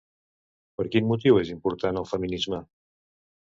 Per 0.79 0.85
quin 0.95 1.11
motiu 1.11 1.39
és 1.43 1.53
important 1.59 2.03
el 2.05 2.11
feminisme? 2.15 2.65